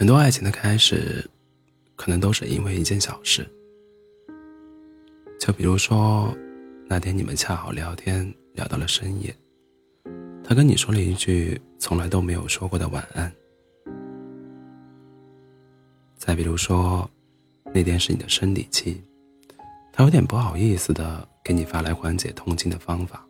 [0.00, 1.22] 很多爱情的开始，
[1.94, 3.46] 可能都是因为一件小事。
[5.38, 6.34] 就比如说，
[6.88, 9.36] 那天你们恰好聊天聊到了深夜，
[10.42, 13.30] 他跟你说了一句从来都没有说过的晚安。
[16.16, 17.06] 再比如说，
[17.74, 19.02] 那天是你的生理期，
[19.92, 23.22] 他有点不好意思的给你发来缓解痛经的方法。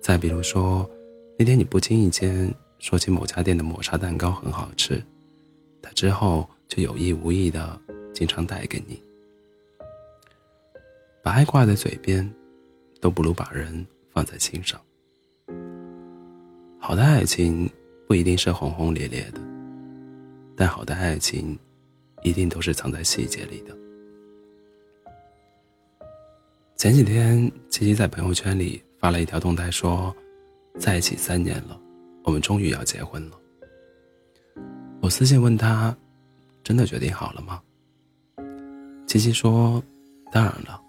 [0.00, 0.90] 再比如说，
[1.38, 2.52] 那天你不经意间。
[2.78, 5.02] 说起某家店的抹茶蛋糕很好吃，
[5.82, 7.80] 他之后就有意无意的
[8.14, 9.02] 经常带给你。
[11.22, 12.28] 把爱挂在嘴边，
[13.00, 14.80] 都不如把人放在心上。
[16.78, 17.68] 好的爱情
[18.06, 19.40] 不一定是轰轰烈烈的，
[20.56, 21.58] 但好的爱情
[22.22, 23.76] 一定都是藏在细节里的。
[26.76, 30.14] 前几天，七七在朋友圈里发了一条动态，说
[30.78, 31.78] 在一起三年了。
[32.24, 33.38] 我们终于要结婚了。
[35.00, 35.96] 我私信问他
[36.62, 37.62] ：“真的决定好了吗？”
[39.06, 39.82] 七七说
[40.30, 40.80] ：“当然了，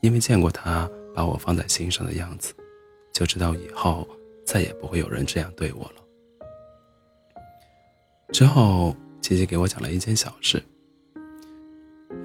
[0.00, 2.54] 因为见过他把我放在心上的样子，
[3.12, 4.06] 就知道以后
[4.44, 6.04] 再也不会有人这样对我了。”
[8.32, 10.62] 之后，七七给我讲了一件小事。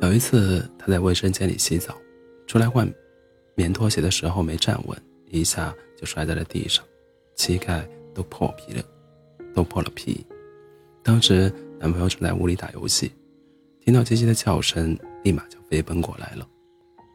[0.01, 1.95] 有一次，他在卫生间里洗澡，
[2.45, 2.87] 出来换
[3.55, 6.83] 棉拖鞋的时候没站稳，一下就摔在了地上，
[7.35, 7.87] 膝盖。
[8.13, 8.83] 都破皮了，
[9.53, 10.25] 都破了皮。
[11.01, 13.11] 当时男朋友正在屋里打游戏，
[13.81, 16.47] 听到七七的叫声，立马就飞奔过来了，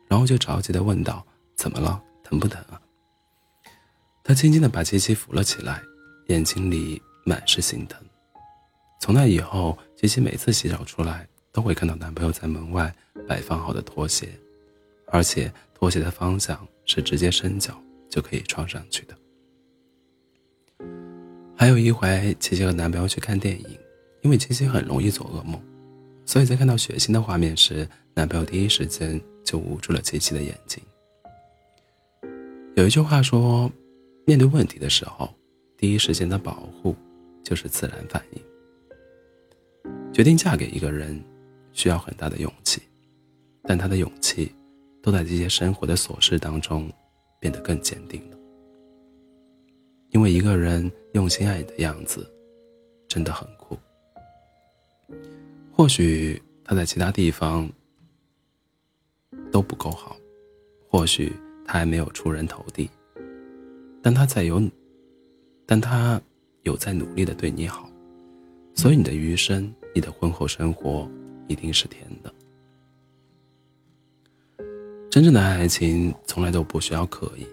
[0.08, 1.24] 然后就着急的问道
[1.56, 2.02] ：“怎么了？
[2.22, 2.80] 疼不疼啊？”
[4.22, 5.82] 他轻轻的把七七扶了起来，
[6.26, 7.98] 眼睛里满是心疼。
[9.00, 12.94] 从那以后，七七每次洗澡出来，都会看到男朋友在门外
[13.26, 14.28] 摆放好的拖鞋，
[15.06, 17.80] 而且拖鞋的方向是直接伸脚
[18.10, 19.16] 就可以穿上去的。
[21.60, 23.76] 还有一回，琪琪和男朋友去看电影，
[24.22, 25.60] 因为琪琪很容易做噩梦，
[26.24, 30.80] 所以在看到血腥的画面时，男朋友第一时间就捂住了琪琪的眼睛。
[32.76, 33.68] 有一句话说，
[34.24, 35.28] 面对问题的时候，
[35.76, 36.94] 第一时间的保护
[37.42, 38.42] 就是自然反应。
[40.12, 41.20] 决定嫁给一个人，
[41.72, 42.80] 需要很大的勇气，
[43.64, 44.54] 但他的勇气，
[45.02, 46.88] 都在这些生活的琐事当中，
[47.40, 48.37] 变得更坚定了。
[50.10, 52.26] 因为一个人用心爱你的样子，
[53.06, 53.78] 真的很酷。
[55.72, 57.70] 或许他在其他地方
[59.50, 60.16] 都不够好，
[60.88, 61.32] 或许
[61.64, 62.90] 他还没有出人头地，
[64.02, 64.62] 但他在有，
[65.66, 66.20] 但他
[66.62, 67.88] 有在努力的对你好，
[68.74, 71.08] 所以你的余生，你的婚后生活
[71.46, 72.34] 一定是甜的。
[75.10, 77.46] 真正的爱情从来都不需要刻意，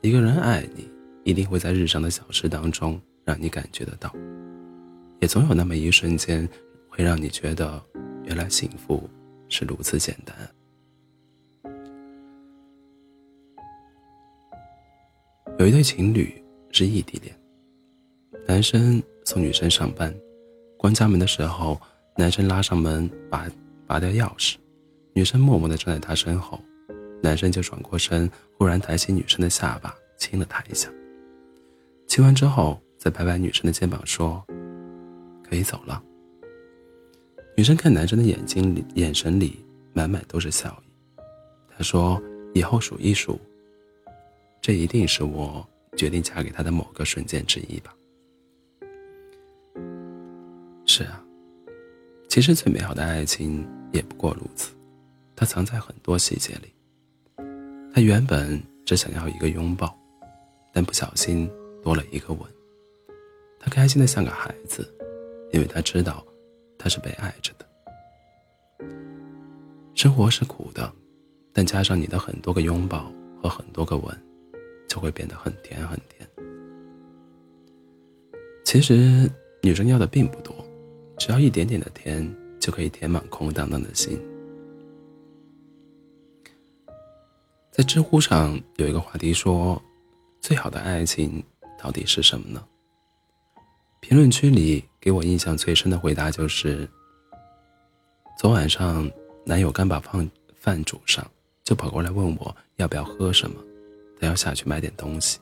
[0.00, 0.88] 一个人爱你。
[1.24, 4.14] 一定会在日常的小事当中让你感觉得到，
[5.20, 6.48] 也总有那么一瞬间，
[6.88, 7.82] 会让你觉得，
[8.24, 9.08] 原来幸福
[9.48, 10.34] 是如此简单。
[15.58, 17.38] 有一对情侣是异地恋，
[18.48, 20.14] 男生送女生上班，
[20.78, 21.78] 关家门的时候，
[22.16, 23.46] 男生拉上门拔
[23.86, 24.56] 拔掉钥匙，
[25.12, 26.58] 女生默默的站在他身后，
[27.22, 30.90] 男生就转过身，忽然抬起女生的下巴亲了她一下。
[32.10, 34.44] 亲完之后，再拍拍女生的肩膀说
[35.48, 36.02] ：“可以走了。”
[37.56, 40.90] 女生看男生的眼睛里，眼神里满满都是笑意。
[41.68, 42.20] 她说
[42.52, 43.38] ：“以后数一数，
[44.60, 45.64] 这一定是我
[45.96, 47.94] 决定嫁给他的某个瞬间之一吧。”
[50.86, 51.24] 是啊，
[52.28, 54.72] 其实最美好的爱情也不过如此，
[55.36, 56.72] 它藏在很多细节里。
[57.94, 59.96] 他原本只想要一个拥抱，
[60.72, 61.48] 但不小心。
[61.82, 62.42] 多了一个吻，
[63.58, 64.86] 他开心的像个孩子，
[65.52, 66.24] 因为他知道
[66.78, 67.66] 他是被爱着的。
[69.94, 70.92] 生活是苦的，
[71.52, 73.12] 但加上你的很多个拥抱
[73.42, 74.22] 和很多个吻，
[74.88, 76.28] 就会变得很甜很甜。
[78.64, 79.30] 其实
[79.62, 80.54] 女生要的并不多，
[81.18, 82.26] 只要一点点的甜，
[82.60, 84.18] 就可以填满空荡荡的心。
[87.70, 89.80] 在知乎上有一个话题说，
[90.40, 91.42] 最好的爱情。
[91.82, 92.62] 到底是什么呢？
[94.00, 96.86] 评论区里给我印象最深的回答就是：
[98.38, 99.10] 昨晚上
[99.46, 101.26] 男友刚把饭饭煮上，
[101.64, 103.62] 就跑过来问我要不要喝什么，
[104.20, 105.38] 他要下去买点东西。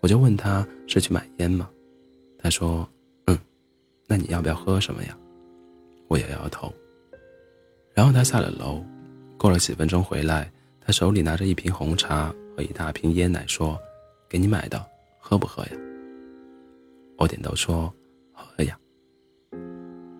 [0.00, 1.68] 我就问他是去买烟吗？
[2.40, 2.88] 他说
[3.26, 3.38] ：“嗯，
[4.06, 5.16] 那你要不要喝什么呀？”
[6.08, 6.72] 我摇摇头。
[7.94, 8.84] 然后他下了楼，
[9.36, 10.50] 过了几分钟回来，
[10.80, 13.78] 他手里拿着一瓶红茶和一大瓶椰奶，说
[14.28, 14.84] ：“给你买的。”
[15.18, 15.72] 喝不喝呀？
[17.16, 17.92] 我点头说
[18.32, 18.78] ：“喝呀。”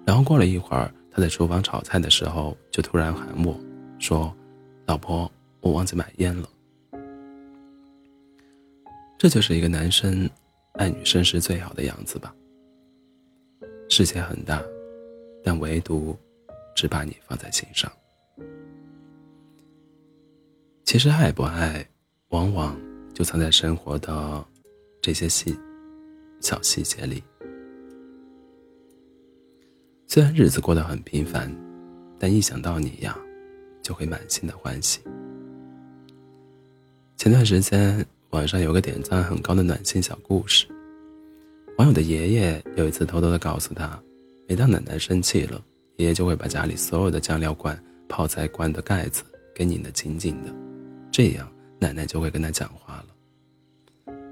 [0.04, 3.58] 然后过了一会儿，他在厨房炒菜的时候，就突然喊我
[3.98, 4.34] 说
[4.86, 5.30] ：“老婆，
[5.60, 6.48] 我忘记买烟了。”
[9.18, 10.28] 这就是一个男生
[10.74, 12.34] 爱女生时最好的样子吧。
[13.88, 14.62] 世界很大，
[15.42, 16.16] 但唯独
[16.74, 17.90] 只把你放在心上。
[20.84, 21.84] 其实爱不爱，
[22.28, 22.78] 往往
[23.12, 24.44] 就藏在生活的
[25.08, 25.58] 这些细
[26.38, 27.24] 小细节里。
[30.06, 31.50] 虽然日子过得很平凡，
[32.18, 33.16] 但一想到你呀，
[33.80, 35.00] 就会满心的欢喜。
[37.16, 38.04] 前段时间。
[38.32, 40.66] 网上有个点赞很高的暖心小故事。
[41.78, 43.98] 网友的爷爷有一次偷偷的告诉他，
[44.46, 45.58] 每当奶奶生气了，
[45.96, 49.22] 爷爷就会把家里所有的酱料罐、泡菜罐的盖子
[49.54, 50.54] 给拧得紧紧的，
[51.10, 52.87] 这样奶奶就会跟他讲话。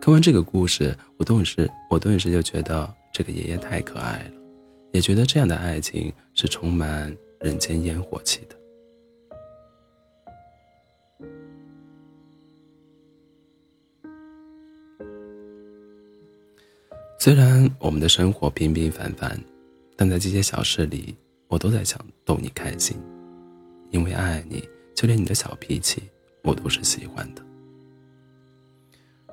[0.06, 4.40] 听完这个故事，我顿时我顿时就觉得这个爷爷太可爱了，
[4.92, 8.56] 也觉得这样的爱情是充满人间烟火气的。
[17.18, 19.36] 虽然我们的生活平平凡凡，
[19.96, 21.16] 但在这些小事里，
[21.48, 22.96] 我都在想逗你开心。
[23.90, 24.62] 因为爱你，
[24.94, 26.00] 就连你的小脾气，
[26.44, 27.44] 我都是喜欢的。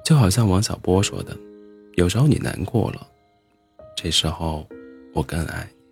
[0.03, 1.37] 就好像王小波说的
[1.95, 3.07] ：“有时候你难过了，
[3.95, 4.67] 这时候
[5.13, 5.83] 我更爱你。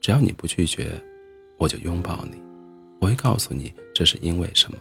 [0.00, 0.90] 只要你不拒绝，
[1.58, 2.40] 我就拥抱你。
[2.98, 4.78] 我会告诉你这是因为什么，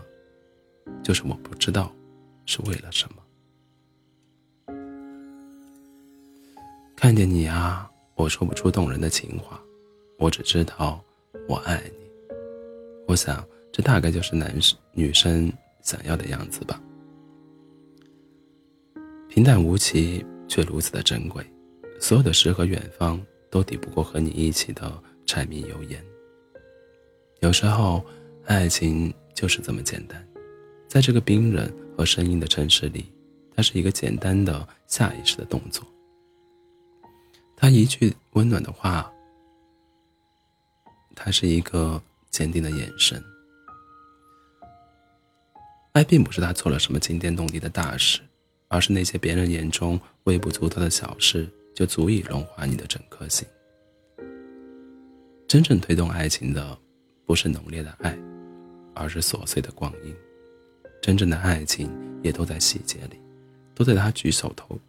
[1.04, 1.94] 就是我不知道
[2.46, 3.18] 是为了什么。”
[6.96, 9.60] 看见你啊，我说不出动人的情话，
[10.18, 11.04] 我只知道
[11.50, 12.06] 我爱你。
[13.06, 16.82] 我想，这大概就是男生女生想要的样子吧。
[19.36, 21.46] 平淡无奇，却如此的珍贵。
[22.00, 24.90] 所有的诗和远方，都抵不过和你一起的
[25.26, 26.02] 柴米油盐。
[27.42, 28.02] 有时候，
[28.46, 30.26] 爱情就是这么简单。
[30.88, 33.12] 在这个冰冷和生硬的城市里，
[33.54, 35.86] 它是一个简单的下意识的动作。
[37.58, 39.12] 他一句温暖的话，
[41.14, 43.22] 他是一个坚定的眼神。
[45.92, 48.22] 爱并不是他做了什么惊天动地的大事，
[48.68, 53.48] 而是那些别人眼中微不足道的小事，就足以融化你的整颗心。
[55.48, 56.78] 真正推动爱情的，
[57.26, 58.18] 不是浓烈的爱，
[58.94, 60.14] 而是琐碎的光阴。
[61.02, 61.90] 真正的爱情
[62.24, 63.20] 也都在细节里，
[63.74, 64.80] 都在他举手投，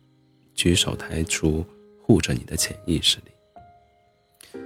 [0.55, 1.65] 举手抬出。
[2.09, 4.61] 护着你的潜意识里。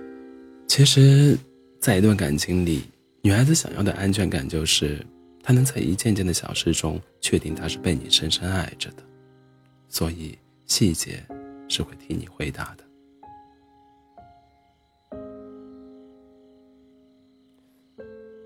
[0.68, 1.38] 其实，
[1.80, 2.82] 在一段感情里，
[3.22, 5.00] 女孩子想要的安全感就是，
[5.50, 9.02] 他能在一件件的小事中确定他是被你深深爱着的，
[9.88, 11.26] 所以细节
[11.68, 12.84] 是会替你回答的。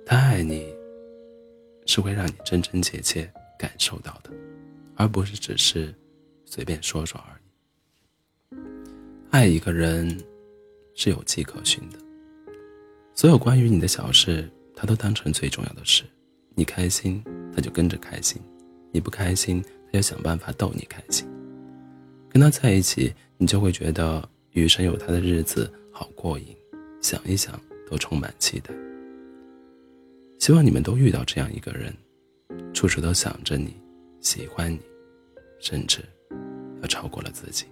[0.06, 0.75] 他爱你，
[1.85, 4.31] 是会让你真真切切感受到的，
[4.95, 5.95] 而不是只是
[6.47, 8.56] 随便说说而已。
[9.29, 10.19] 爱一个人
[10.95, 11.99] 是有迹可循的，
[13.13, 16.03] 所有关于你的小事，他都当成最重要的事。
[16.55, 17.23] 你开心，
[17.55, 18.41] 他就跟着开心；
[18.93, 21.27] 你不开心，他就想办法逗你开心。
[22.29, 26.56] 跟他在一起，你就会觉得余生有他的日子好过瘾，
[27.01, 28.73] 想一想都充满期待。
[30.39, 31.93] 希望你们都遇到这样一个人，
[32.73, 33.75] 处处都想着你，
[34.20, 34.81] 喜欢你，
[35.58, 36.05] 甚至
[36.82, 37.67] 要超过了自己。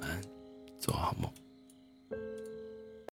[0.00, 0.22] 晚安
[0.78, 1.30] 做好梦。